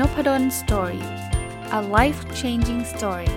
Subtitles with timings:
[0.00, 1.04] n o p a d o n Story
[1.78, 3.32] a life changing story ส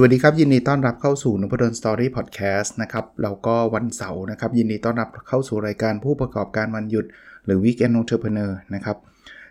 [0.00, 7.04] วัสดีครับ ยินดีต้อนรับเข้าสู่นพดล Story Podcast นะครับเราก็วันเสาร์นะครับ ยินดีต้อนรับเข้าสู่รายการผู้ประกอบการวันหยุด
[7.44, 8.96] หรือ Weekend Entrepreneur นะครับ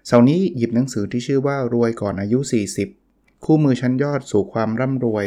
[0.08, 3.03] เสาร์นี้หยิบหนังสือที่ชื่อว่ารวยก่อนอายุ 40
[3.46, 5.26] คู่มือชั้นยอดสู่ความร่ำรวย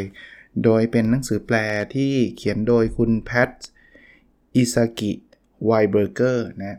[0.65, 1.57] โดยเป็นหนังสือแปล
[1.95, 3.51] ที่เขียนโดยคุณแพท
[4.55, 5.13] อิซากิ
[5.65, 6.79] ไวเบอร์เกอร์นะ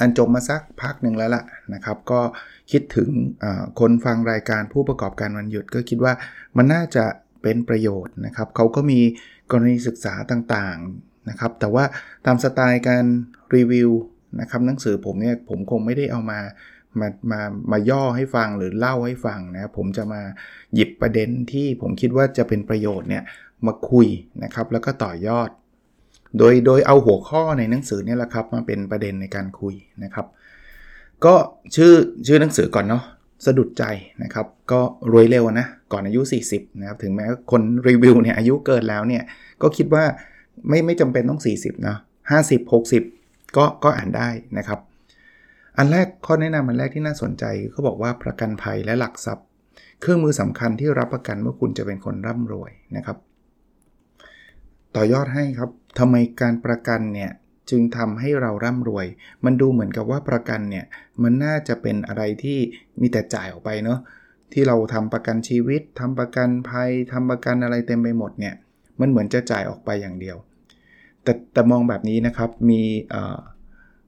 [0.00, 1.44] อันจบมาสักพักหนึ่งแล้วล่ะ
[1.74, 2.20] นะครับ ก็
[2.72, 3.08] คิดถึง
[3.80, 6.12] คนฟังรายการผู้ประกอบการวันหยุดก็คิดว่า
[6.56, 7.04] มันน่าจะ
[7.42, 9.00] เป็นประโยชน์นะครับเขาก็มี
[9.50, 11.84] กรณีศึกษาต่างๆนะครับ แต่ว่า
[12.26, 13.04] ตามสไตล์การ
[13.54, 13.90] รีวิว
[14.40, 16.40] นะครับหนังสือผมเนี่ยผมคงไม่ได้เอามา
[17.00, 17.40] มามา
[17.72, 20.20] มาย่อให้ฟังหรือเล่าให้ฟังนะผมจะมา
[20.74, 23.22] หยิบประเด็นที่ผมคิดว่าจะเป็นประโยชน์เนี่ย
[23.66, 24.06] มาคุย
[24.44, 25.50] นะครับแล้วก็ต่อยอด
[26.38, 30.26] โดยโดยเอาหัวข้อในหนังสือเนี่ยแหละครับมาเป็นประเด็นในการคุยนะครับ
[31.24, 31.34] ก็
[31.76, 31.92] ชื่อ
[32.26, 33.02] ชื่อหนังสือก่อนเนาะ
[33.44, 33.84] สะดุดใจ
[34.22, 34.80] นะครับ ก็
[35.12, 39.22] รวยเร็วนะ ก่อนอายุ 40 นะครับ ถึงแม้คนรีวิวเนี่ยอายุเกินแล้วเนี่ย
[39.62, 40.04] ก็คิดว่า
[40.68, 41.96] ไม่ไม่จำเป็นต้อง 40 นะ
[42.30, 42.70] 50
[43.12, 44.80] 60 ก็ก็อ่านได้นะครับ
[45.78, 49.46] อันแรกข้อแนะนำอันแรกที่น่าสนใจเขาบอกว่าประกันภัยและหลักทรัพย์
[50.00, 53.16] เครื่องมือสำคัญที่รับประกันเมื่อคุณจะเป็นคนร่ำรวยนะครับ
[54.94, 57.30] ต่อยอดให้ครับทำไมการประกันเนี่ย
[57.70, 59.06] จึงทำให้เราร่ำรวย
[59.44, 60.84] มันดูเหมือนกับว่าประกันเนี่ย
[61.22, 62.58] มันน่าจะเป็นอะไรที่
[63.00, 63.98] มีแต่จ่ายออกไปเนาะ
[64.52, 68.54] ที่เราทำประกันชีวิตทำประกันภัยทำประกันอะไรเต็มไปหมดเนี่ย
[69.00, 70.36] มันเหมือนจะจ่ายออกไปอย่างเดียว
[71.22, 72.82] แต่แต่มองแบบนี้นะครับมี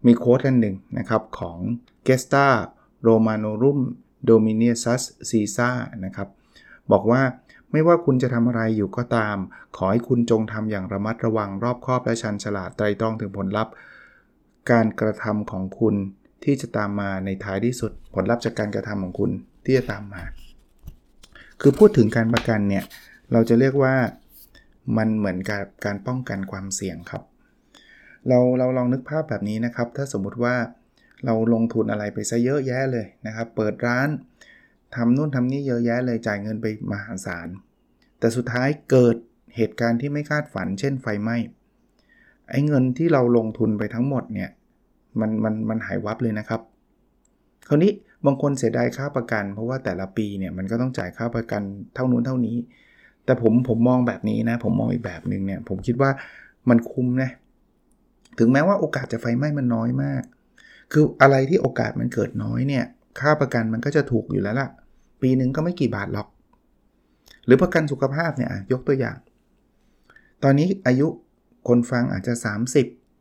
[0.08, 1.58] มีโค้ดอันหนึ่งนะครับของ
[2.06, 2.46] Gesta
[3.06, 3.78] Romanorum
[4.28, 4.82] Dominius
[5.28, 6.28] Caesar นะครับ
[6.92, 7.22] บอกว่า
[7.72, 9.36] ไม่ว่าคุณจะทำอะไรอยู่ก็ตาม
[9.76, 13.72] ขอให้คุณจงทำอย่างระมัดระวังรอบคอบและชันฉลาดไตรตรองถึงผลลัพธ์
[14.70, 15.94] การกระทำของคุณ
[16.44, 19.30] ที่จะตามมาในท้ายที่สุด ผลลัพธ์จากการกระทำของคุณ
[19.64, 20.22] ที่จะตามมา
[21.60, 22.84] คือพูดถึงการประกันเนี่ย
[23.32, 23.94] เราจะเรียกว่า
[24.96, 27.22] มันเหมือนกับการป้องกันความเสี่ยงครับ
[28.28, 30.54] เราเราลองนึกภาพแบบนี้นะครับ ถ้าสมมุติว่า
[31.24, 34.08] เราลงทุนอะไรไปซะเยอะแยะเลยนะครับ เปิดร้าน
[34.94, 37.48] ทำนู่นทำนี่เยอะแยะเลยจ่ายเงินไปมหาศาล
[38.18, 39.16] แต่สุดท้ายเกิด
[39.56, 41.36] เหตุการณ์ที่ไม่คาดฝัน เช่นไฟไหม้
[42.50, 44.50] ไอ้เงินที่เราลงทุนไปทั้งหมดเนี่ย
[45.20, 46.60] มันมันมันหายวับเลยนะครับ
[47.68, 47.92] คราวนี้
[48.26, 51.62] บางคนเสียดายค่าประกัน เพราะว่าแต่ละปีเนี่ยมันก็ต้องจ่ายค่าประกัน
[51.94, 52.56] เท่านู้นเท่านี้
[53.24, 56.10] แต่ผมผมมองแบบนี้นะ ผมมองอีกแบบหนึ่งเนี่ย ผมคิดว่า
[56.68, 57.30] มันคุ้มนะ
[58.38, 60.22] ถึงแม้ว่าโอกาสจะไฟไหม้มันน้อยมาก
[60.92, 62.84] คืออะไรที่โอกาสมันเกิดน้อยเนี่ย
[63.20, 64.68] ค่าประกันมันก็จะถูกอยู่แล้วล่ะ
[65.22, 66.28] ปีหนึ่งก็ไม่กี่บาทหรอก
[67.44, 69.16] หรือประกันสุขภาพเนี่ยยกตัวอย่าง
[70.42, 71.08] ตอนนี้อายุ
[71.68, 72.34] คนฟังอาจจะ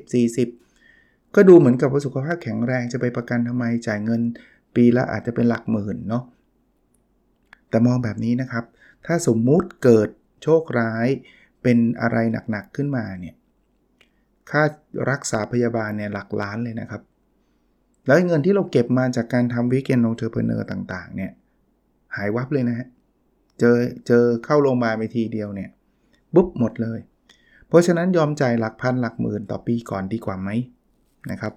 [0.64, 4.20] 40 ก็ดูเหมือนกับว่าสุขภาพแข็งแรงจะไปประกันทำไมจ่ายเงิน
[4.74, 6.24] ปีละอาจจะเป็นหลักหมื่นเนาะ
[7.68, 8.64] แต่มองแบบนี้นะครับ
[9.06, 10.08] ถ้าสมมุติเกิด
[10.42, 11.08] โชคร้าย
[11.62, 12.16] เป็นอะไร
[12.50, 13.34] หนักๆขึ้นมาเนี่ย
[14.50, 14.62] ค่า
[15.10, 17.02] รักษาพยาบาลเนี่ยหลักล้านเลยนะครับ
[18.06, 21.32] แล้วเงินที่เราเก็บมาจากการทำ Weekend Entrepreneur ต่างๆเนี่ย
[22.16, 22.88] หายวับเลยนะฮะ
[23.60, 25.70] เจอเจอเข้าโรงพยาบาลไปทีเดียวเนี่ย
[26.34, 27.00] ปุ๊บหมดเลย
[27.68, 30.50] เพราะฉะนั้นยอมจ่ายหลักพันหลักหมื่นต่อปีก่อนดีกว่าไหม
[31.30, 31.52] นะครับ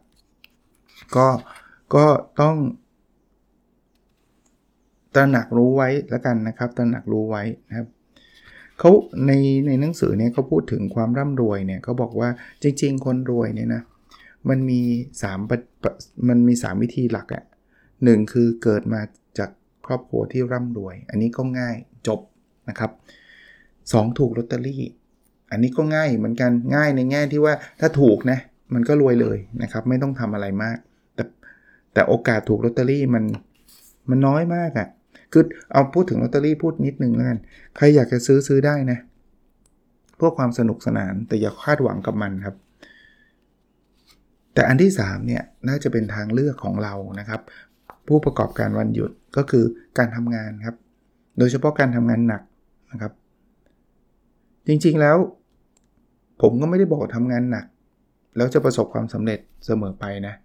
[1.15, 1.27] ก็
[1.95, 2.05] ก็
[2.41, 2.55] ต้อง
[5.15, 7.87] ตระหนักรู้ไว้แล้วกันนะครับ ตระหนักรู้ไว้นะครับ
[8.79, 8.91] เขา
[9.27, 9.31] ใน
[9.67, 12.29] ในหนังสือเนี่ยเขาพูดถึงความร่ำรวยเนี่ยเขาบอกว่า
[12.63, 13.81] จริง ๆ คนรวยเนี่ยนะ
[14.49, 14.81] มันมี
[15.21, 17.43] 3มันมี 3 วิธีหลักอะ่ะ
[18.03, 19.01] หนึ่งคือเกิดมา
[19.37, 19.49] จาก
[19.85, 21.75] ครอบครัวที่ร่ำรวย อันนี้ก็ง่าย
[22.07, 22.19] จบ
[22.69, 22.91] นะครับ
[23.53, 24.83] 2 ถูกลอตเตอรี่
[25.51, 28.39] อันนี้ก็ง่ายเหมือนกันง่ายในแง่ที่ว่าถ้าถูกนะ
[28.73, 30.77] มันก็รวยเลยนะครับ ไม่ต้องทำอะไรมาก
[31.15, 31.23] แต่
[31.93, 33.23] แต่โอกาสถูกลอตเตอรี่มัน
[34.09, 34.87] มันน้อยมากอะ่ะ
[35.37, 37.39] คือเอาพูดถึงลอตเตอรี่พูดนิดนึงแล้วกัน
[37.75, 38.99] ใครอยากจะซื้อซื้อได้นะ
[40.15, 42.55] เพื่อความสนุกสนานแต่อย่าคาดหวังกับมันครับ
[44.53, 47.41] แต่อันที่3เนี่ยน่าจะเป็นทางเลือกของเรานะครับ
[48.07, 49.63] ผู้ประกอบการวันหยุดก็คือ
[49.97, 50.75] การทำงานครับ
[51.37, 52.41] โดยเฉพาะการทำงานหนัก
[52.91, 53.13] นะครับ
[54.67, 55.17] จริงๆแล้ว
[56.41, 57.65] ผมก็ไม่ได้บอกทำงานหนัก
[58.37, 60.35] แล้วจะประสบความสำเร็จเสมอไปนะ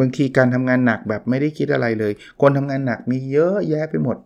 [0.00, 4.16] บางทีการทำงานหนักแบบไม่ได้คิดอะไรเลย คนทำงานหนักมีเยอะแยะไปหมด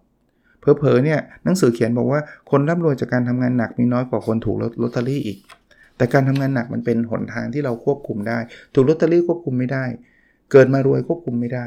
[0.60, 2.20] เพอเพอเนี่ยหนังสือเขียนบอกว่า
[2.50, 5.38] คนร่ำรวยจากการทำงานหนักมีน้อยกว่าคนถูกลอตเตอรี่อีก
[5.96, 8.38] แต่การทำงานหนักมันเป็นหนทางที่เราควบคุมได้
[8.74, 9.84] ถูกลอตเตอรี่ควบคุมไม่ได้
[10.52, 11.66] เกิดมารวยควบคุมไม่ได้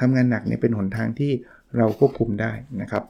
[0.00, 1.32] ทำงานหนักเนี่ยเป็นหนทางที่
[1.76, 2.52] เราควบคุมได้
[2.82, 3.04] นะครับ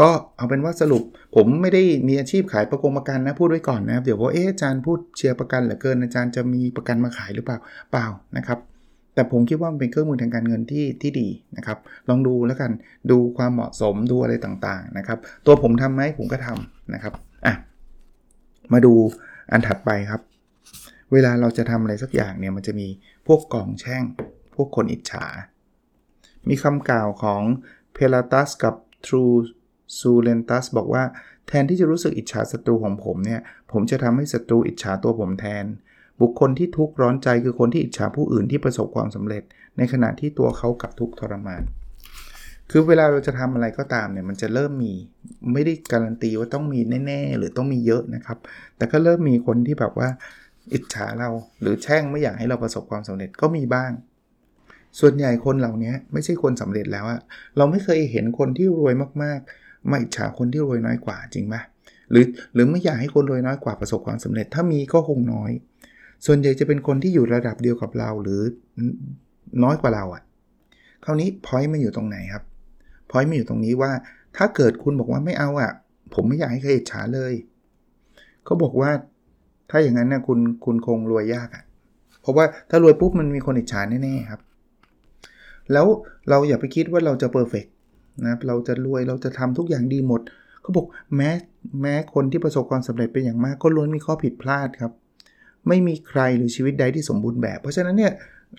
[0.00, 1.02] ก็เอาเป็นว่าสรุป
[1.34, 7.58] ผมไม่ได้มีอาชีพขายประกงประกันนะพูดไว้ก่อนนะครับเดี๋ยวว่าเอ๊ะอาจารย์พูดเชียร์ประกันเหลือเกินอาจารย์จะมีประกันมาขายหรือเปล่า
[7.90, 8.06] เปล่า
[8.36, 8.58] นะครับ
[9.14, 11.78] แต่ผมคิดว่ามันเป็นเครื่องมือทางการเงินที่ที่ดีนะครับ
[12.08, 12.70] ลองดูแล้วกัน
[13.10, 17.12] ดูความเหมาะสมดูอะไรต่างๆนะครับ ตัวผมทำไหมผมก็ทำนะครับ
[17.46, 17.54] อะ
[18.72, 18.94] มาดู
[19.52, 20.20] อันถัดไปครับ
[21.12, 22.88] เวลาเราจะทำอะไรสักอย่างเนี่ยมันจะมี
[23.26, 24.04] พวกกองแช่ง
[24.54, 25.26] พวกคนอิจฉา
[26.48, 27.42] มีคำกล่าวของ
[27.92, 28.74] เพลาตัสกับ
[29.06, 29.24] ทรู
[29.98, 31.04] ซูเลนตัสบอกว่า
[31.48, 33.40] แทนที่จะรู้สึกอิจฉาศัตรูของผมเนี่ย
[33.72, 35.64] ผมจะทำให้ศัตรูอิจฉาตัวผมแทน
[36.20, 39.42] บุคคลที่ทุกข์ร้อนใจคือคนที่อิจฉาผู้อื่นที่ประสบความสำเร็จ
[39.76, 41.62] ในขณะที่ตัวเขากับทุกข์ทรมาน
[42.70, 44.92] คือเวลาเราจะทำอะไรก็ตามเนี่ยมันจะเริ่มมี
[45.52, 48.38] ไม่ได้การันตีว่าต้องมีแน่ ๆ หรือต้องมีเยอะนะครับ
[48.76, 50.08] แต่ก็เริ่มมีคนที่แบบว่า
[50.72, 51.30] อิจฉาเรา
[51.60, 53.90] หรือแช่งไม่อยากให้เราประสบความสำเร็จก็มีบ้าง
[55.00, 57.20] ส่วนใหญ่คนเหล่านี้ไม่ใช่คนสำเร็จแล้วอะ
[57.56, 61.56] เราไม่เคยเห็นคนที่รวยมากๆมาอิจฉาคนที่รวยน้อยกว่าจริงไหม
[62.10, 65.50] หรือหรือไม่อยากให้คนรวยน้อยกว่าประสบความสำเร็จ ถ้ามีก็คงน้อย
[66.26, 68.40] ส่วนใหญ่จะเป็นคนที่อยู่ระดับเดียวกับเราหรือ
[69.62, 70.22] น้อยกว่าเราอะ
[71.04, 72.42] คราวนี้ point มาอยู่ตรงไหนครับ
[73.10, 73.92] point มาอยู่ตรงนี้ว่า
[74.36, 75.72] ถ้าเกิดคุณบอกว่าไม่เอาอะ
[76.14, 77.32] ผมไม่อยากให้ใครอิจฉาเลย
[78.44, 78.90] เขาบอกว่า
[79.70, 81.64] ถ้าอย่างนั้นนะคุณคุณคงรวยยากอะ่ะ
[82.20, 84.40] เพราะว่าถ้ารวยปุ๊บมันมีคนอิจฉาแน่ๆครับ
[85.72, 85.86] แล้ว
[86.28, 87.66] เราอย่าไปคิดว่าเราจะ perfect
[88.26, 90.20] นะเราจะรวยเราจะทำทุกอย่างดีหมด
[90.62, 90.86] เขาบอก
[91.16, 91.30] แม้
[91.82, 94.92] แม้คนที่ประสบความสำเร็จเป็นอย่างมาก ก็ล้วนมีข้อผิดพลาดครับ
[95.68, 98.12] ไม่มีใครหรือชีวิตใดที่สมบูรณ์แบบ เพราะฉะนั้นเนี่ย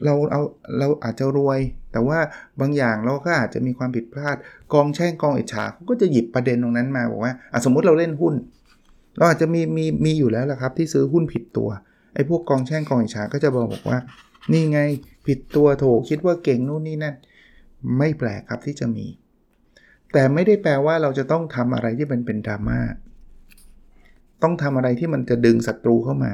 [0.05, 0.41] เราเอา
[0.79, 1.59] เราอาจจะรวย
[1.91, 2.19] แต่ว่า
[2.59, 4.35] บางอย่างเราก็อาจจะมีความผิดพลาด
[4.73, 7.33] กองแช่งกองอิจฉาเขาก็จะหยิบประเด็นตรงนั้นมาบอกว่า
[7.65, 8.33] สมมติเราเล่นหุ้น
[9.17, 11.69] เราอาจจะมีมีมีอยู่แล้วละครับ ที่ซื้อหุ้นผิดตัว
[12.13, 13.99] ไอ้พวกกองแช่งกองอิจฉาก็จะบอกบอกว่า
[14.51, 14.79] นี่ไง
[15.27, 17.15] ผิดตัวโถคิดว่าเก่งนู่นนี่นั่น
[17.97, 19.07] ไม่แปลกครับที่จะมี
[20.13, 22.79] แต่ไม่ได้แปลว่าเราจะต้องทำอะไรที่มันเป็นดราม่า
[24.43, 26.33] ต้องทำอะไรที่มันจะดึงศัตรูเข้ามา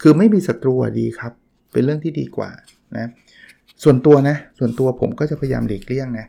[0.00, 1.32] คือไม่มีศัตรูดีครับ
[1.72, 2.50] เป็นเรื่องที่ดีกว่า
[2.96, 3.08] นะ
[3.82, 6.26] ส่วนตัวนะ ส่วนตัวผมก็จะพยายามหลีกเลี่ยงนะ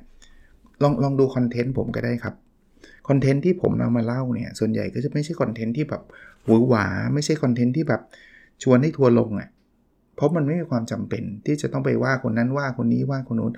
[0.81, 2.35] ลองลองดู content ผมก็ได้ครับ
[3.07, 6.01] content ที่ผมนำมาเล่าเนี่ยส่วนใหญ่ก็จะไม่ใช่ content ที่แบบ
[6.45, 8.01] หวือหวา ไม่ใช่ content ที่แบบ
[8.63, 9.50] ชวนให้ทัวร์ลงอะ่ะ
[10.15, 13.53] เพราะมันไม่มีความจำเป็นที่จะต้องไปว่าคนนั้นว่าคนนี้ว่าคนนู้น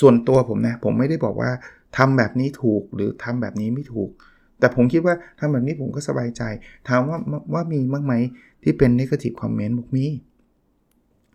[0.00, 1.50] ส่วนตัวผมนะผมไม่ได้บอกว่า
[1.96, 4.10] ทำแบบนี้ถูกหรือทำแบบนี้ไม่ถูก
[4.58, 6.42] แต่ผมคิดว่าทำแบบนี้ผมก็สบายใจ
[6.88, 7.18] ถามว่า
[7.52, 8.14] ว่ามีบ้างไหม
[8.62, 10.06] ที่เป็นนิเกาทีฟคอมเมนต์บอกมี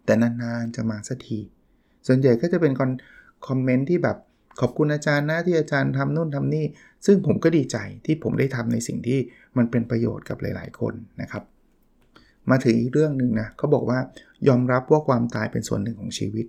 [0.05, 1.39] แต่นานๆจะมาสักที
[2.07, 2.73] ส่วนใหญ่ก็จะเป็น
[3.47, 4.17] คอมเมนต์ที่แบบ
[4.61, 6.65] ขอบคุณอาจารย์นะที่อาจารย์ทำนู่นทำนี่
[7.05, 9.19] ซึ่งผมก็ดีใจที่ผมได้ทำในสิ่งที่
[9.57, 11.43] มันเป็นประโยชน์กับหลาย ๆ คนนะครับ
[12.49, 13.99] มาถึงอีกเรื่องหนึ่งนะเขาบอกว่า
[14.47, 16.45] ยอมรับว่าความตายเป็นส่วนหนึ่งของชีวิต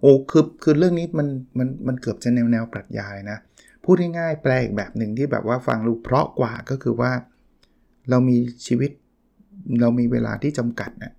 [0.00, 1.28] โอ้คือคือเรื่องนี้มัน
[1.58, 3.38] มันมันเกือบจะแนวแนวปรัชญาเลยนะ
[3.90, 7.12] พูดง่ายๆแปลอีกแบบหนึ่งที่แบบว่าฟังรู้เพราะกว่าก็คือว่า
[8.10, 8.90] เรามีชีวิต
[9.80, 11.12] เรามีเวลาที่จำกัดนะ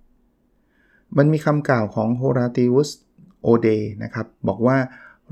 [1.16, 2.90] มันมีคำกล่าวของโฮราติวุส
[3.42, 3.68] โอเด
[4.02, 4.78] นะครับ บอกว่า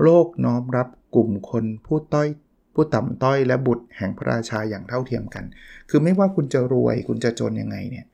[0.03, 2.27] โลกน้อมรับกลุ่มคนผู้ต้อย
[2.73, 5.43] ผู้ต่ำต้อยและบุตรแห่งพระราชาอย่างเท่าเทียมกัน
[5.89, 8.05] คือไม่ว่าคุณจะรวยคุณจะจนยังไงเนี่ย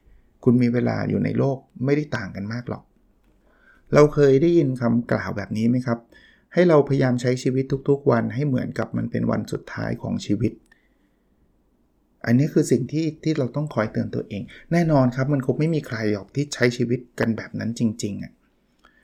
[0.44, 2.84] คุณมีเวลาอยู่ในโลกไม่ได้ต่างกันมากหรอก
[3.94, 6.00] เราเคยได้ยินคำกล่าวแบบนี้ไหมครับ
[6.56, 10.52] ให้เราพยายามใช้ชีวิตทุกๆ วันให้เหมือนกับมันเป็นวันสุดท้ายของชีวิต
[12.26, 18.32] อันนี้คือสิ่งที่ที่เราต้องคอยเตือนตัวเอง แน่นอนครับมันคงไม่มีใครหรอกที่ใช้ชีวิตกันแบบนั้นจริงๆอะ่ะ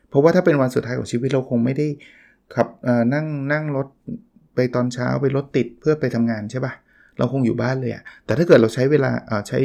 [0.09, 1.87] เพราะว่าถ้าเป็นวันสุดท้ายของชีวิตเราคงไม่ได้
[2.55, 2.67] ขับ
[3.13, 3.87] นั่งนั่งรถ
[4.55, 6.73] ไปตอนเช้าไปรถติดเพื่อไปทำงานใช่ปะ่ะ
[7.17, 9.11] เราคงอยู่บ้านเลยอะแต่ถ้าเกิดเราใช้เวลา
[9.47, 9.59] ใช้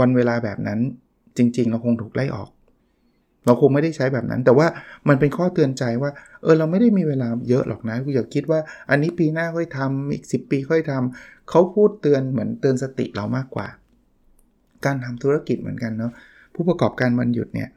[0.00, 0.78] วันเวลาแบบนั้น
[1.36, 2.50] จริง ๆ เราคงถูกไล่ออก
[3.44, 4.66] เราคงไม่ได้ใช้แบบนั้น แต่ว่า
[5.08, 6.10] มันเป็นข้อเตือนใจว่า
[6.42, 13.66] เออเราไม่ได้มีเวลาเยอะหรอกนะกูอย่าคิดว่าอันนี้ปีหน้าค่อยทำอีก 10 ปีค่อยทำเขาพูดเตือนเหมือนเตือนสติเรามากกว่า
[14.84, 16.12] การทำธุรกิจเหมือนกันเนาะ
[16.54, 17.68] ผู้ประกอบการวันหยุดเนี่ย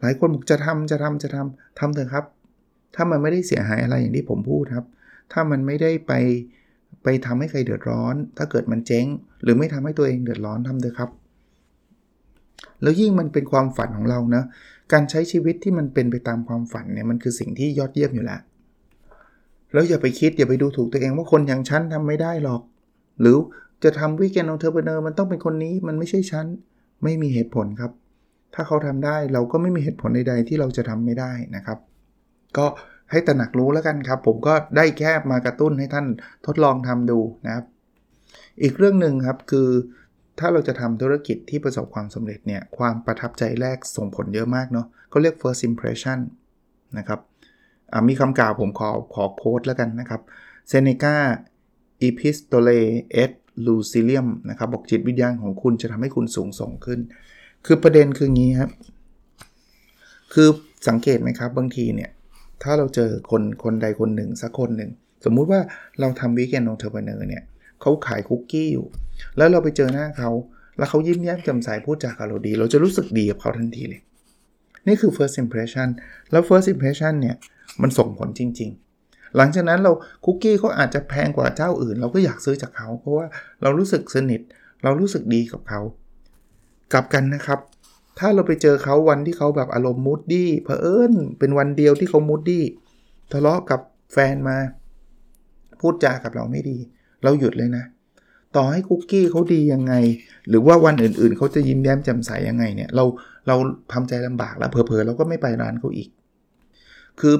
[0.00, 2.24] หลายคนบอกจะทำจะทำจะทำทำเถอะครับ
[2.94, 4.86] ถ้ามันไม่ได้เสียหายอะไรอย่างที่ผมพูดครับ
[5.32, 6.12] ถ้ามันไม่ได้ไป
[7.04, 9.06] ไปทำให้ใครเดือดร้อน ถ้าเกิดมันเจ๊ง
[9.42, 11.10] หรือไม่ทำให้ตัวเองเดือดร้อนทำเลยครับ
[12.82, 14.42] แล้วยิ่งมันเป็นความฝันของเรานะ
[14.92, 18.40] การใช้ชีวิตที่มันเป็นไปตามความฝันเนี่ยมันคือสิ่งที่ยอดเยี่ยมอยู่แล้ว
[19.72, 22.60] แล้วอย่าไปคิดอย่าไปดูถูกตัวเองว่าคนอย่างฉันทำไม่ได้หรอก
[23.20, 23.36] หรือ
[23.84, 26.46] จะทำวิกเกนองเทอร์เบเนอร์มันต้องเป็นคนนี้มันไม่ใช่ฉัน
[27.02, 27.92] ไม่มีเหตุผลครับ
[28.54, 31.78] ถ้าเขาทำได้เราก็ไม่มีเหตุผลใดๆ ที่เราจะทำไม่ได้นะครับ
[32.56, 32.66] ก็
[33.10, 36.06] ให้ตระหนักรู้แล้วกันครับ ผมก็ได้แค่มากระตุ้นให้ท่าน
[36.46, 37.64] ทดลองทำดูนะครับ
[38.62, 39.68] อีกเรื่องหนึ่งครับคือ
[40.38, 46.18] ถ้าเราจะทำธุรกิจที่ประสบความสำเร็จเนี่ย ความประทับใจแรกส่งผลเยอะมากเนาะเขาเรียก first impression
[46.98, 47.20] นะครับ
[48.08, 50.20] มีคำกล่าวผมขอขอโค้ดแล้วกันนะครับ
[50.68, 51.16] เซเนกา
[52.06, 52.80] Epistole
[53.22, 53.32] et
[53.66, 57.00] Lucilium นะครับ บอกจิตวิญญาณของคุณจะทำให้คุณสูงส่งขึ้น
[57.66, 58.70] คือประเด็นคืองี้ครับ
[60.32, 60.48] คือ
[60.88, 62.10] สังเกตไหมครับ บางทีเนี่ย
[62.62, 64.90] ถ้าเราเจอคนคนใดคนหนึ่งสักคนหนึ่ง
[65.24, 65.60] สมมุติว่า
[66.00, 67.44] เราทำวิกเกนองเทอร์เบเนอร์เนี่ย
[67.82, 68.86] เขาขายคุกกี้อยู่
[69.36, 70.30] แล้วเราไปเจอหน้าเขา
[70.78, 74.00] แล้วเขายิ้มแย้มแจ่มใสพูดจากับเราดี เราจะรู้สึกดีกับเขาทันทีเลย
[74.86, 75.88] นี่คือ first impression
[76.30, 77.36] แล้ว first impression เนี่ย
[77.82, 78.70] มันส่งผลจริง
[79.02, 79.92] ๆ หลังจากนั้นเรา
[80.24, 83.26] คุกกี้เขาอาจจะแพงกว่าเจ้าอื่น เราก็อยากซื้อจากเขา เพราะว่า
[83.62, 84.40] เรารู้สึกสนิท
[84.82, 85.80] เรารู้สึกดีกับเขา
[86.92, 87.60] กลับกันนะครับ
[88.18, 92.64] ถ้าเราไปเจอเขาวันที่เขาแบบอารมณ์มูดดี้เผอิญเป็นวันเดียวที่เขามูดดี้
[93.32, 93.80] ทะเลาะกับ
[94.12, 94.58] แฟนมา
[95.80, 96.78] พูดจากับเราไม่ดี
[97.22, 97.84] เราหยุดเลยนะ
[98.56, 99.94] ต่อให้คุกกี้เขาดียังไง
[100.48, 103.04] หรือว่าวันอื่นๆเขาจะยิ้มแย้มแจ่มใสยังไงเนี่ย เรา
[103.48, 103.56] เรา
[103.92, 106.08] ทำใจลำบากแล้วเผลอๆเราก็ไม่ไปร้านเขาอีก
[107.20, 107.34] คือ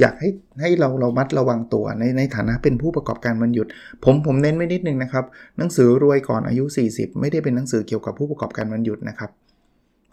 [0.00, 0.30] อยากให้
[0.60, 3.66] ให้เราเรามัดระวังตัวในในฐานะเป็นผู้ประกอบการมันหยุด
[4.04, 5.24] ผมผมเน้นไม่นิดนึงนะครับ
[5.58, 9.30] หนังสือรวยก่อนอายุ 40 ไม่ได้เป็นหนังสือเกี่ยวกับผู้ประกอบการมันหยุดนะครับ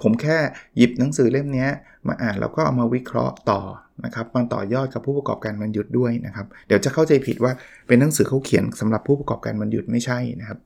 [0.01, 0.37] ผมแค่
[0.77, 1.67] หยิบหนังสือเล่มนี้
[2.07, 3.59] มาอ่านแล้วก็เอามาวิเคราะห์ต่อ
[4.05, 7.51] นะครับมาต่อยอดกับผู้ประกอบการมันหยุดด้วยนะครับ เดี๋ยวจะเข้าใจผิดว่า
[7.87, 10.59] เป็นหนังสือเขาเขียนสำหรับผู้ประกอบการมันหยุดไม่ใช่นะครับ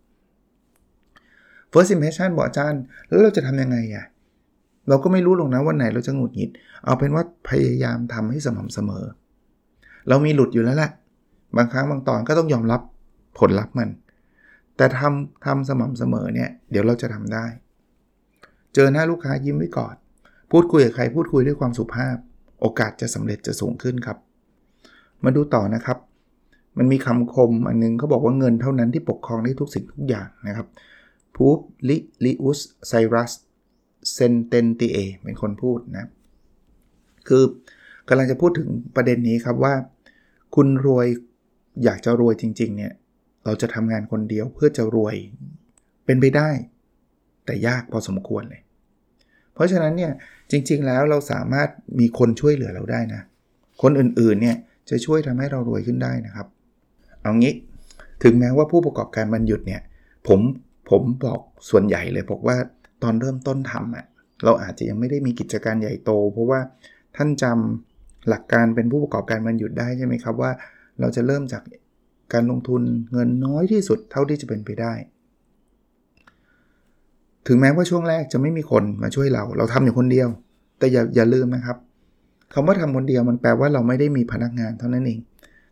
[1.71, 4.05] first impression บอกอาจารย์ แล้วเราจะทำยังไงอะ่ะ
[4.89, 6.51] เราก็ไม่รู้หรอกนะวันไหนเราจะหงุดหงิด
[6.85, 9.05] เอาเป็นว่าพยายามทำให้สม่ำเสมอ
[10.09, 10.91] เรามีหลุดอยู่แล้วแหละ
[11.57, 12.81] บางครั้งบางตอนก็ต้องยอมรับ
[13.39, 13.89] ผลลัพธ์มัน
[14.77, 17.45] แต่ทำทำสม่ำเสมอเนี่ยเดี๋ยวเราจะทำได้
[18.73, 19.95] เจอหน้าลูกค้ายิ้มไว้ก่อน
[20.51, 22.17] พูดคุยกับใครพูดคุยด้วยความสุภาพ
[22.63, 24.17] โอกาสจะสำเร็จจะสูงขึ้นครับ
[25.23, 25.97] มาดูต่อนะครับ
[26.77, 30.67] มันมีคำคมอันนึงเขาบอกว่าเงินเท่านั้นที่ปกครองได้ทุกสิ่งทุกอย่างนะครับ
[31.35, 31.57] พูบ
[31.89, 33.31] ลิลิอุสไซรัส
[34.13, 36.09] เซนเตนติเอเป็นคนพูดนะ
[37.27, 37.43] คือ
[38.07, 39.73] กำลังจะพูดถึงประเด็นนี้ครับว่า
[40.55, 41.07] คุณรวย
[41.83, 42.93] อยากจะรวยจริง ๆ เนี่ย
[43.45, 45.15] เราจะทำงานคนเดียวเพื่อจะรวย
[46.05, 46.49] เป็นไปได้
[47.45, 48.62] แต่ยากพอสมควรเลย
[49.53, 50.11] เพราะฉะนั้นเนี่ย
[50.51, 51.69] จริง ๆ แล้วเราสามารถ
[51.99, 53.21] มีคนช่วยเหลือเราได้นะ
[53.81, 54.57] คนอื่นๆเนี่ย
[54.89, 56.47] จะช่วยทำให้เรารวยขึ้นได้นะครับ
[57.21, 57.53] เอางี้
[58.23, 59.81] ถึงแม้ว่าผู้ประกอบการมันหยุดเนี่ย
[60.27, 60.39] ผม
[60.89, 62.57] ผมบอกส่วนใหญ่เลยบอกว่า
[63.03, 64.05] ตอนเริ่มต้นทำอะ่ะ
[64.43, 66.59] เราอาจจะยังไม่ได้มีกิจการใหญ่โต เพราะว่า
[67.15, 70.51] ท่านจำหลักการเป็นผู้ประกอบการมันหยุดได้ใช่ไหมครับว่า
[70.99, 71.63] เราจะเริ่มจาก
[72.33, 72.81] การลงทุน
[73.11, 74.93] เงินน้อยที่สุดเท่าที่จะเป็นไปได้
[77.47, 80.27] ถึงแม้ว่าช่วงแรกจะไม่มีคนมาช่วยเรา เราทำอยู่คนเดียว
[80.79, 81.77] แต่อย่าอย่าลืมนะครับ
[82.53, 85.19] คำว่าทำคนเดียวมันแปลว่าเราไม่ได้มีพนักงานเท่านั้นเอง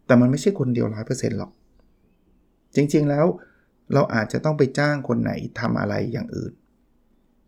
[0.05, 1.51] แต่มันไม่ใช่คนเดียวร้อยเปอร์เซ็นต์หรอก
[2.75, 3.25] จริงๆแล้ว
[3.93, 6.53] เราอาจจะต้องไปจ้างคนไหนทำอะไรอย่างอื่น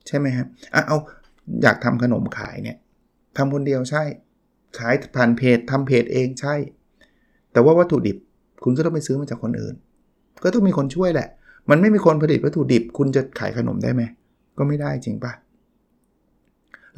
[0.08, 0.98] ใช่ไหมครับอะเอา
[1.64, 2.78] อยากทำขนมขายเนี่ย
[3.38, 4.04] ทำคนเดียวใช่
[4.78, 6.56] ขายผ่านเพจทำเพจเองใช่
[7.54, 8.18] แต่ว่าวัตถุดิบ
[8.64, 9.76] คุณก็ต้องไปซื้อมาจากคนอื่น
[10.44, 11.30] ก็ต้องมีคนช่วยแหละ
[11.70, 14.04] มันไม่มีคนผลิตวัตถุดิบ คุณจะขายขนมได้ไหม
[14.58, 15.34] ก็ไม่ได้จริงปะ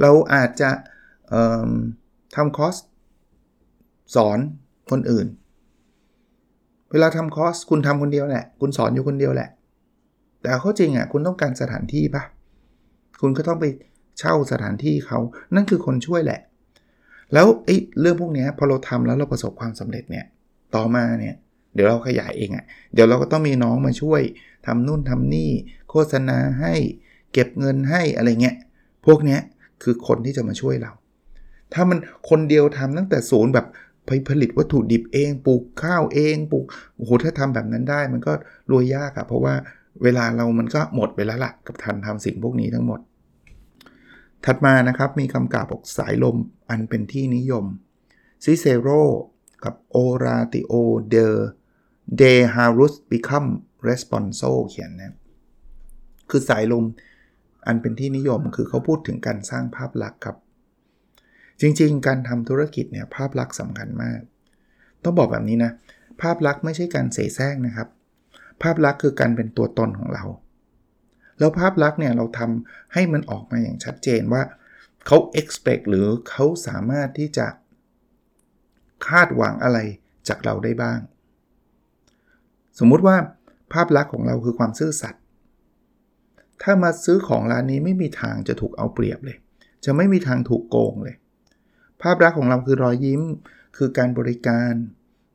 [0.01, 0.69] เราอาจจะ
[2.35, 2.75] ทำคอร์ส
[4.15, 4.39] สอน
[4.91, 5.27] คนอื่น
[6.91, 9.49] เวลาทำคอร์สคุณทำคนเดียวแหละ คุณสอนอยู่คนเดียวแหละ
[10.41, 12.23] แต่เขาจริงอะคุณต้องการสถานที่ปะ
[13.21, 13.65] คุณก็ต้องไป
[14.19, 15.19] เช่าสถานที่เขา
[15.55, 16.39] นั่นคือคนช่วยแหละ
[17.33, 20.25] แล้วไอ้เรื่องพวกนี้พอเราทำแล้วเราประสบความสำเร็จเนี่ย
[20.75, 21.35] ต่อมาเนี่ย
[21.75, 24.21] เดี๋ยวเราขยายเองอะ่ะ เดี๋ยวเราก็ต้องมีน้องมาช่วย
[24.65, 25.49] ทำนู่นทำนี่
[25.89, 26.73] โฆษณาให้
[27.33, 28.57] เก็บเงินให้อะไรเงี้ย
[29.05, 29.41] พวกเนี้ย
[29.83, 30.91] คือคนที่จะมาช่วยเรา
[31.73, 31.97] ถ้ามัน
[32.29, 33.65] คนเดียวทำตั้งแต่ศูนย์แบบ
[34.05, 36.65] ไปผลิตวัตถุดิบเอง ปลูกข้าวเอง ปลูก
[36.95, 38.33] โอ้โห ถ้าทำแบบนั้นได้ มันก็
[38.71, 39.53] รวยยากอะเพราะว่า
[40.03, 42.99] เวลาเรามันก็หมดไปแล้วละ่ะกับทันทำสิ่งพวกนี้ทั้งหมด
[44.45, 46.37] ถัดมานะครับมีคำกล่าวบอกสายลม
[46.69, 47.65] อันเป็นที่นิยม
[48.43, 48.89] ซิเซโร
[49.63, 50.73] กับโอราติโอ
[51.09, 53.45] เดเดฮารุสบิคัม
[53.83, 55.15] เรสปอนโซเขียนนะ
[56.29, 56.85] คือสายลม
[57.67, 60.37] อันเป็นที่นิยมคือเขาพูดถึงการสร้างภาพลักษณ์ครับ
[61.61, 64.19] จริงๆ การทำธุรกิจเนี่ยภาพลักษณ์สำคัญมาก
[65.03, 65.71] ต้องบอกแบบนี้นะ
[66.21, 67.87] ภาพลักษณ์ไม่ใช่การเสแสร้งนะครับ
[68.61, 70.25] ภาพลักษณ์คือการเป็นตัวตนของเรา
[71.39, 74.43] แล้วภาพลักษณ์เนี่ยเราทำให้มันออกมาอย่างชัดเจนว่า
[75.05, 77.47] เขา expect หรือเขาสามารถที่จะ
[79.07, 79.79] คาดหวังอะไร
[80.27, 80.99] จากเราได้บ้าง
[82.79, 83.15] สมมุติว่า
[83.73, 85.21] ภาพลักษณ์ของเราคือความซื่อสัตย์
[86.63, 89.37] ถ้ามาซื้อของร้านนี้ไม่มีทางจะถูกเอาเปรียบเลย
[89.85, 91.15] จะไม่มีทางถูกโกงเลย
[92.01, 93.21] ภาพลักษณ์ของเราคือรอยยิ้ม
[93.77, 94.73] คือการบริการ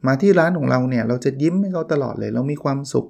[0.06, 3.06] มาที่ร้านของเราเนี่ยเราจะยิ้มให้เขาตลอดเลย เรามีความสุข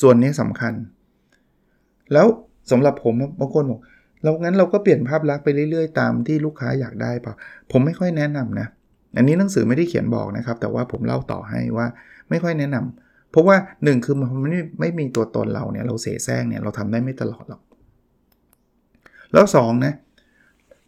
[0.00, 0.72] ส่วนนี้สำคัญ
[2.12, 2.26] แล้ว
[2.70, 3.80] สำหรับผมบางคนบอก
[4.22, 7.34] เรางั้นเราก็เปลี่ยนภาพลักษณ์ไปเรื่อยๆ ตามที่ลูกค้าอยากได้ปล่า
[7.70, 8.66] ผมไม่ค่อยแนะนำนะ
[9.16, 11.86] อันนี้หนังสือไม่ได้เขียนบอกนะครับ แต่ว่าผมเล่าต่อให้ว่า
[12.30, 17.62] ไม่ค่อยแนะนำเพราะว่า 1 คือมันไม่ไม่มีตัวตนเราเนี่ยเราเสแสร้งเนี่ยเราทำได้ไม่ตลอดหรอก
[19.32, 19.94] แล้ว2นะ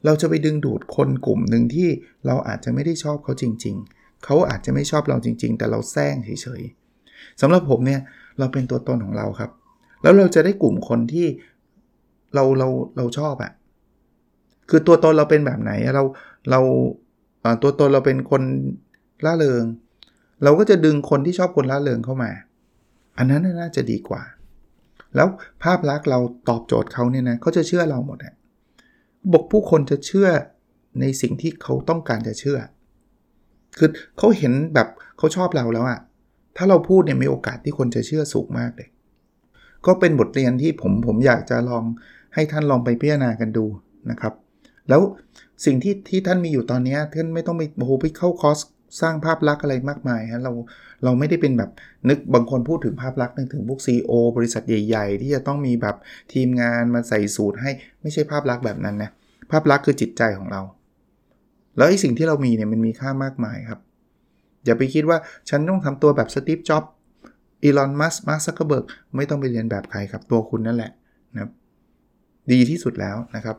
[0.05, 1.88] เราจะไปดึงดูดคนกลุ่มหนึ่งที่
[2.26, 8.00] เราอาจจะไม่ได้ชอบเขาจริง ๆ เขาอาจจะไม่ชอบเราจริง ๆ แต่เราแซงเฉยๆสำหรับผมเนี่ย
[8.38, 9.50] เราเป็นตัวตนของเราครับ
[10.02, 11.26] แล้วเราจะได้กลุ่มคนที่
[12.35, 13.52] เราเราเราชอบอะ
[14.71, 16.05] คือตัวตนเราเป็นแบบไหนเรา
[16.50, 16.61] เรา
[17.62, 18.43] ตัวตนเราเป็นคน
[19.25, 19.64] ล่าเริง
[20.43, 22.31] เราก็จะดึงคนที่ชอบคนล่าเริงเข้ามา
[23.19, 24.23] อันนั้นน่าจะดีกว่า
[25.16, 25.28] แล้ว
[25.62, 28.35] ภาพลักษณ์เราตอบโจทย์เขาเนี่ยนะเขาจะเชื่อเราหมดอะ
[29.33, 30.28] บอกผู้คนจะเชื่อ
[31.00, 32.59] ในสิ่งที่เขาต้องการจะเชื่อ
[33.78, 34.88] คือเขาเห็นแบบ
[35.19, 36.00] เขาชอบเราแล้วอะ
[36.57, 38.88] ถ้าเราพูดเนี่ยมีโอกาสที่คนจะเชื่อสูงมากเลย
[39.87, 41.85] ก็เป็นบทเรียนที่ผมผมอยากจะลอง
[42.35, 43.64] ให้ท่านลองไปพิจารณากันดู
[44.11, 44.35] นะครับ
[44.88, 45.00] แล้ว
[45.64, 48.59] สิ่งที่ที่ท่านมีอยู่ตอนนี้ท่านไม่ต้องไปโอ้โหไปเข้าคอร์ส
[49.00, 50.52] สร้างภาพลักษณ์อะไรมากมายฮะเรา
[51.05, 51.71] เราไม่ได้เป็นแบบ
[52.09, 55.97] นึกบางคนพูดถึงภาพลักษณ์นึกถึงพวก CEO บริษัทใหญ่ ๆ ที่จะต้องมีแบบ
[56.33, 57.71] ทีมงานมาใส่สูตรให้
[58.02, 59.11] ไม่ใช่ภาพลักษณ์แบบนั้นนะ
[59.50, 60.61] ภาพลักษณ์คือจิตใจของเรา
[61.76, 63.81] แล้วไอ้สิ่งที่เรามีเนี่ยมันมีค่ามากมายครับ
[64.64, 66.93] อย่าไปคิดว่าฉันต้องทำตัวแบบสตีฟจ็อบส์
[67.62, 68.85] อีลอนมัสก์มาร์คซักเคอร์เบิร์ก
[69.16, 70.90] ไม่ต้องไปเลียนแบบใครครับตัวคุณนั่นแหละ
[71.33, 71.50] นะครับ
[72.52, 73.57] ดีที่สุดแล้วนะครับ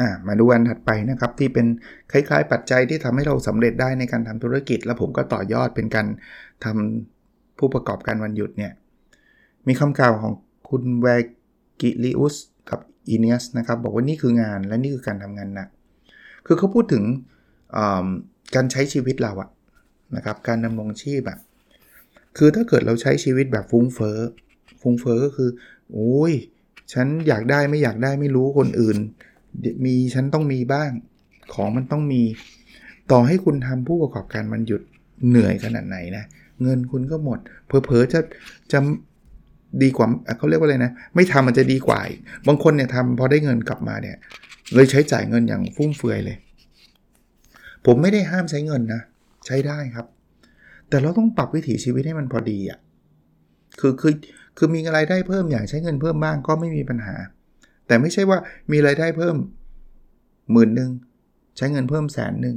[0.00, 1.66] อ่ามาดูอันถัดไปนะครับที่เป็น
[2.12, 6.06] คล้ายๆ ปัจจัยที่ทำให้เราสำเร็จได้ในการทำธุรกิจ แล้วผมก็ต่อยอดเป็นการ
[6.64, 8.72] ทำผู้ประกอบการวันหยุดเนี่ย
[9.66, 10.32] มีคำกล่าวของ
[10.68, 11.06] คุณแว
[11.80, 12.36] กิลิอุส
[12.70, 15.68] กับอีเนียสนะครับบอกว่านี่คืองานและนี่คือการทำงานหนัก
[16.46, 17.04] คือเขาพูดถึง
[18.54, 19.50] การใช้ชีวิตเราอะ
[20.16, 21.38] นะครับการดำรงชีพแบบ
[22.38, 24.18] คือถ้าเกิดเราใช้ชีวิตแบบฟุ้งเฟอ้อ
[24.80, 25.50] ฟุ้งเฟอ้อก็คือ
[25.92, 26.32] โอ้ย
[26.92, 28.98] ฉันอยากได้ไม่อยากได้ไม่รู้คนอื่น
[29.84, 30.90] มีฉันต้องมีบ้าง
[31.54, 32.22] ของมันต้องมี
[33.10, 34.82] ต่อให้คุณทำผู้ประกอบการมันหยุด
[35.28, 36.24] เหนื่อยขนาดไหนนะ
[36.62, 38.20] เงินคุณก็หมด เพอเพอจะ
[38.72, 38.78] จะ
[39.82, 40.06] ดีกว่า
[40.38, 42.00] เขาเรียกว่าอะไรนะ ไม่ทำมันจะดีกว่า
[42.46, 44.16] บางคนเนี่ยทำพอได้เงินกลับมาเนี่ย
[44.74, 46.36] เลยใช้จ่ายเงินอย่างฟุ่มเฟือยเลย
[47.86, 49.02] ผมไม่ได้ห้ามใช้เงินนะ
[49.46, 50.06] ใช้ได้ครับ
[50.88, 52.78] แต่เราต้องปรับวิถีชีวิตให้มันพอดีอะ่ะ
[53.80, 54.12] คือคือ
[54.56, 57.14] คือมีอะไรได้เพิ่มอยากใช้เงินเพิ่มบ้างก็ไม่มีปัญหา
[57.86, 58.38] แต่ไม่ใช่ว่า
[58.70, 59.36] มีไรายได้เพิ่ม
[60.52, 60.90] หมื่นหนึ่ง
[61.56, 62.56] ใช้เงินเพิ่มแสนหนึ่ง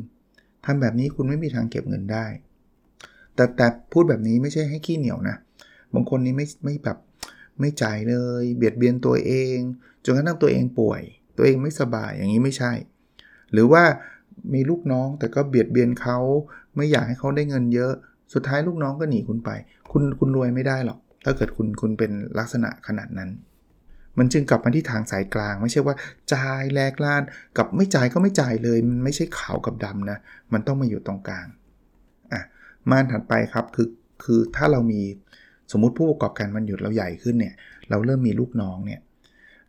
[0.66, 2.26] ทำแบบนี้คุณไม่มีทางเก็บเงินได้
[3.36, 5.38] แต่แต่พูดแบบนี้ไม่ใช่ให้ขี้เหนียวนะ
[5.94, 6.98] บางคนนี้ไม่ไม่แบบ
[7.60, 9.58] ไม่จ่ายเลย เบียดเบียนตัวเอง
[10.06, 11.02] จนกระทั่งตัวเองป่วย
[11.38, 12.72] ตัวเองไม่สบายอย่างนี้ไม่ใช่
[13.52, 13.84] หรือว่า
[14.54, 16.18] มีลูกน้องแต่ก็เบียดเบียนเขา
[16.76, 17.94] ไม่อยากให้เขาได้เงินเยอะ
[18.34, 19.50] สุดท้ายลูกน้องก็หนีคุณไป
[19.92, 23.30] คุณคุณรวยไม่ได้หรอก ถ้าเกิดคุณคุณเป็นลักษณะขนาดนั้น
[24.18, 25.96] มันจึงกลับมาที่ทางสายกลาง ไม่ใช่ว่า
[26.34, 27.22] จ่ายแลกล้าน
[27.58, 30.18] กับไม่จ่ายก็ไม่จ่ายเลย มันไม่ใช่ขาวกับดำนะ
[30.54, 31.48] มันต้องมาอยู่ตรงกลาง
[32.34, 32.42] อะ
[32.90, 33.88] ม่านถัดไปครับคือ
[34.24, 35.02] คือถ้าเรามี
[35.72, 37.54] สมมุติผู้ประกอบการมันหยุดเราใหญ่ขึ้นเนี่ย
[37.90, 39.00] เราเริ่มมีลูกน้องเนี่ย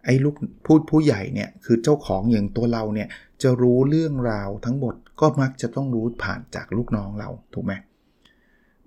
[0.05, 0.35] ไอ้ลูก
[0.67, 3.09] ผู้ผู้ใหญ่เนี่ยคือเจ้าของอย่างตัวเราเนี่ย
[3.43, 7.73] จะรู้เรื่องราวทั้งหมดก็มักจะต้องรู้ผ่านจากลูกน้องเราถูกไหม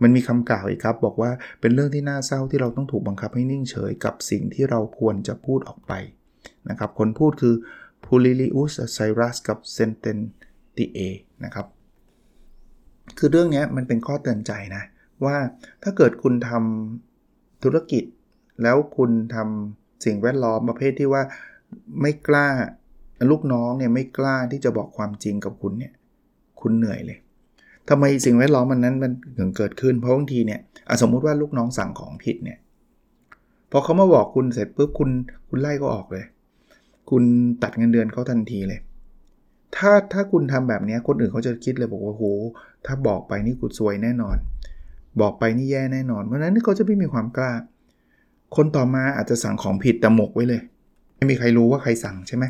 [0.01, 5.93] มันมีคำกล่าวอีกครับ บอกว่าเป็นเรื่องที่น่าเศร้าที่เราต้องถูกบังคับให้นิ่งเฉยกับสิ่งที่เราควรจะพูดออกไป
[6.69, 7.55] นะครับ คนพูดคือ
[8.05, 10.19] พูลิลิอุสไซรัสกับเซนเตน
[10.77, 10.99] ติเอ
[11.45, 11.65] นะครับ
[13.17, 14.83] คือเรื่องนี้มันเป็นข้อเตือนใจนะ
[15.25, 15.37] ว่า
[15.83, 18.03] ถ้าเกิดคุณทำธุรกิจ
[18.63, 21.23] แล้วคุณทำสิ่งแวดล้อมประเภทที่ว่า
[22.01, 22.47] ไม่กล้า
[23.31, 25.93] ลูกน้องเนี่ยไม่กล้าที่จะบอกความจริงกับคุณเนี่ย
[26.61, 27.19] คุณเหนื่อยเลย
[27.89, 30.59] ทำไมสิ่งแวดล้อมมันนั้นมันถึงเกิดขึ้น เพราะบางทีเนี่ย
[31.01, 32.57] สมมุติว่าลูกน้องสั่งของผิดเนี่ย
[33.71, 35.09] พอเขามาบอกคุณเสร็จปุ๊บคุณ
[35.49, 36.25] คุณไล่ก็ออกเลย
[37.09, 37.23] คุณ
[37.63, 38.79] ตัดเงินเดือนเขาทันทีเลย
[39.75, 42.23] ถ้าถ้าคุณทำแบบนี้คนอื่นเขาจะคิดเลยบอกว่าโห
[42.85, 44.37] ถ้าบอกไปนี่กูซวยแน่นอน
[45.21, 47.51] บอกไปนี่แย่แน่นอนเพราะนั้นเขาจะไม่มีความกล้า
[48.55, 50.61] คนต่อมาอาจจะสั่งของผิดแต่หมกไว้เลย
[51.15, 52.45] ไม่มีใครรู้ว่าใครสั่งใช่ไหม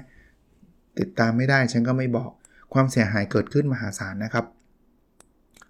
[1.00, 2.32] ติดตามไม่ได้ฉันก็ไม่บอก
[2.74, 4.46] ความเสียหายเกิดขึ้นมหาศาลนะครับ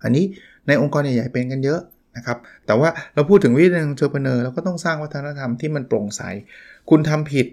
[0.03, 0.25] อันนี้
[0.67, 1.81] ในองค์กรใหญ่ๆเป็นกันเยอะ
[2.17, 6.21] นะครับ แต่ว่าเราพูดถึงวิธีการเทอร์เพเนอร์เราก็ต้องสร้างวัฒนธรรมที่มันโปร่งใส
[6.89, 7.47] คุณทำผิด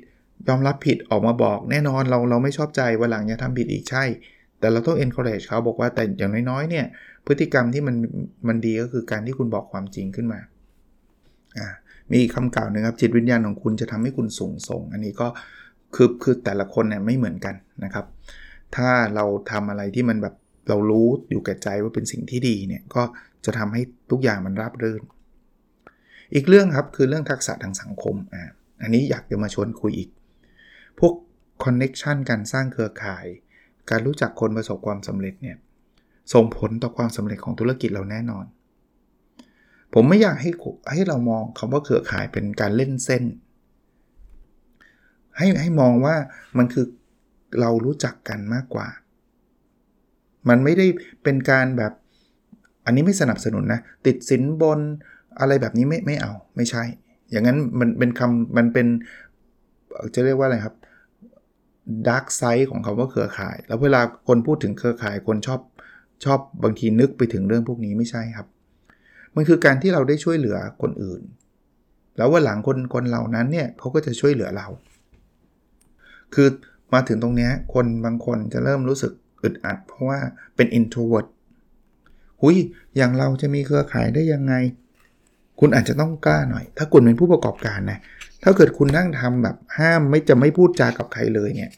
[0.48, 4.04] ยอมรับผิดออกมาบอก แน่นอนเราเราไม่ชอบใจวันหลังอย่าทำผิดอีกใช่
[4.58, 6.86] แต่เราต้อง encourage เขาบอกว่าแต่อย่างน้อยๆเนี่ย
[7.26, 7.96] พฤติกรรมที่มัน
[8.48, 10.40] มันดีก็คือการที่คุณบอกความจริงขึ้นมา
[11.58, 11.68] อ่า
[12.12, 15.28] มีคำกล่าวหนึ่งครับจิตวิญญาณของคุณจะทำให้คุณสูงส่ง อันนี้ก็
[15.94, 18.06] คือคือแต่ละคนเนี่ยไม่เหมือนกันนะครับ
[18.76, 20.34] ถ้าเราทำอะไรที่มันแบบ
[20.68, 23.02] เรารู้อยู่แก่ใจว่าเป็นสิ่งที่ดีเนี่ยก็
[23.44, 25.02] จะทำให้ทุกอย่างมันราบรื่น
[26.34, 28.44] อีกเรื่องครับคือเรื่องทักษะทางสังคมอ่า
[28.82, 30.10] อันนี้อยากจะมาชวนคุยอีก
[30.98, 31.14] พวก
[31.64, 33.26] คอนเน็ชันการสร้างเครือข่าย
[33.90, 35.56] การรู้จักคนประสบความสำเร็จเนี่ย
[36.32, 38.44] ส่งผลต่อความสำเร็จของธุรกิจเราแน่นอน
[39.94, 40.50] ผมไม่อยากให้
[40.92, 43.24] ให้เรามองคำว่าเครือข่ายเป็นการเล่นเส้น
[45.36, 46.16] ให้ให้มองว่า
[46.58, 46.86] มันคือ
[47.60, 48.88] เรารู้จักกันมากกว่า
[50.48, 50.86] มันไม่ได้
[51.22, 51.92] เป็นการแบบ
[52.84, 54.80] อันนี้ไม่สนับสนุนนะ ติดสินบน
[55.40, 56.82] อะไรแบบนี้ไม่ไม่เอาไม่ใช่
[57.30, 58.86] อย่างนั้นมันเป็นคำมันเป็น
[60.14, 60.74] จะเรียกว่าอะไรครับ
[62.08, 65.60] ดาร์กไซด์ของคำว่าเครือข่าย แล้วเวลาคนพูดถึงเครือข่ายคนชอบ
[66.24, 68.46] ชอบบางทีนึกไปถึงเรื่องพวกนี้ไม่ใช่ครับ
[69.34, 71.22] มันคือการที่เราได้ช่วยเหลือคนอื่น
[72.16, 74.66] แล้วว่าหลังคนคนเหล่านั้นเนี่ยเขาก็จะช่วยเหลือเรา
[76.34, 76.48] คือ
[76.92, 80.20] มาถึงตรงนี้คนบางคนจะเริ่มรู้สึก อึดอัด เพราะว่า
[80.56, 81.26] เป็น introvert
[82.40, 82.56] หุย
[82.96, 84.54] อย่างเราจะมีเครือข่ายได้ยังไง
[85.60, 87.98] คุณอาจจะต้องกล้าหน่อย ถ้าคุณเป็นผู้ประกอบการนะ
[88.42, 91.70] ถ้าเกิดคุณนั่งทำแบบห้ามไม่จะไม่พูดจากับใครเลยเนี่ย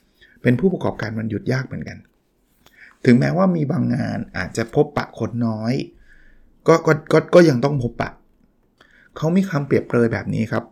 [0.42, 1.98] เป็นผู้ประกอบการมันหยุดยากเหมือนกัน
[3.04, 5.74] ถึงแม้ว่ามีบางงานอาจจะพบปะคนน้อย
[6.68, 8.10] ก็ก็ก็ก็ยังต้องพบปะ
[9.16, 10.64] เขามีคำเปรียบเปรยแบบนี้ครับ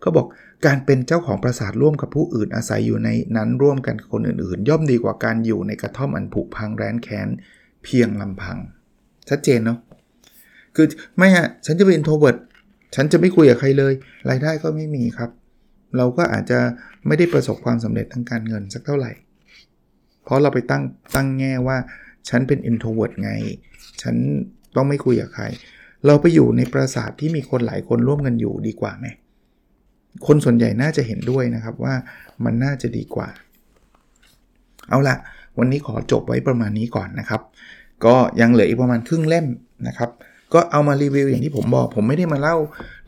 [0.00, 0.26] เขาบอก
[0.66, 7.28] การเป็นเจ้าของปราสาทร่วมกับผู้อื่นอาศัยอยู่ในนั้นร่วมกันคนอื่นๆ ย่อมดีกว่าการอยู่ในกระท่อมอันผุพังแร้นแค้น
[7.84, 8.58] เพียงลำพัง
[9.28, 9.78] ชัดเจนเนาะ
[10.76, 12.36] คือไม่ฮะฉันจะเป็น introvert
[12.94, 13.92] ฉันจะไม่คุยกับใครเลย
[14.30, 15.30] รายได้ก็ไม่มีครับ
[15.96, 16.58] เราก็อาจจะ
[17.06, 19.12] ไม่ได้ประสบความสำเร็จทางการเงินสักเท่าไหร่
[20.24, 20.82] เพราะเราไปตั้ง
[21.14, 21.76] ตั้งแง่ว่า
[22.28, 23.30] ฉันเป็น introvert ไง
[24.02, 24.14] ฉัน
[24.76, 25.44] ต้องไม่คุยกับใคร
[26.06, 29.06] เราไปอยู่ในปราสาทที่มีคนหลายคนร่วมกันอยู่ดีกว่าไหม
[30.26, 31.94] คนส่วนใหญ่น่าจะเห็นด้วยนะครับว่า
[32.44, 33.28] มันน่าจะดีกว่า
[34.88, 35.16] เอาละ
[35.58, 37.40] วันนี้ขอจบไว้ประมาณนี้ก่อนนะครับ
[38.04, 39.46] ก็ยังเหลืออีกประมาณครึ่งเล่ม
[39.88, 40.10] นะครับ
[40.54, 42.56] ก็เอามารีวิวอย่างที่ผมบอก ผมไม่ได้มาเล่า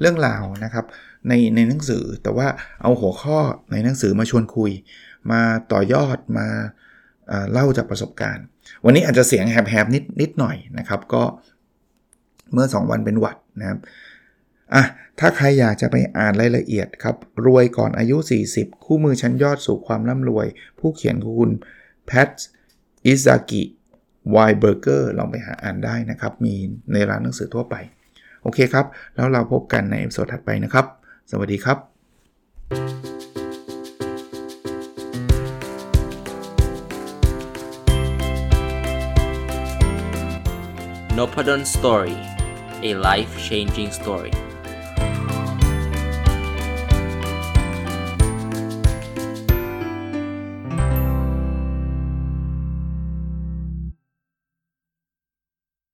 [0.00, 0.84] เรื่องราวนะครับ
[1.28, 2.46] ในในหนังสือแต่ว่า
[2.82, 3.38] เอาหัวข้อ
[3.72, 4.70] ในหนังสือมาชวนคุย
[5.30, 5.40] มา
[5.72, 6.46] ต่อยอดมา
[7.52, 8.44] เล่าจากประสบการณ์
[8.84, 11.22] วันนี้อาจจะเสียงแหบๆนิดนิดหน่อยนะครับ ก็
[12.52, 13.78] เมื่อ 2 วันเป็นหวัดนะครับ
[14.74, 14.82] อะ
[15.20, 18.16] ถ้าใครอยากจะไปอ่านรายละเอียดครับ รวยก่อนอายุ
[18.50, 20.46] 40 คู่มือชั้นยอดสู่ความร่ำรวย
[20.78, 21.50] ผู้เขียนคุณ
[22.06, 22.28] แพท
[23.04, 23.62] อิซากิ
[24.30, 26.54] ไวเบอร์เกอร์ลองไปหาอ่านได้นะครับ มี
[26.92, 27.74] ในร้านหนังสือทั่วไป
[28.42, 30.86] โอเคครับ แล้วเราพบกันใน episode ถัดไปนะครับ
[31.30, 31.78] สวัสดีครับ
[41.18, 42.16] n o p a d o n Story
[42.88, 44.32] a life changing story